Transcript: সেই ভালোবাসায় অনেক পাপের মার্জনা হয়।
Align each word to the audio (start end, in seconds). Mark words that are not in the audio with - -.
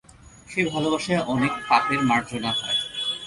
সেই 0.47 0.65
ভালোবাসায় 0.65 1.21
অনেক 1.25 1.51
পাপের 1.69 1.99
মার্জনা 2.09 2.51
হয়। 2.51 2.79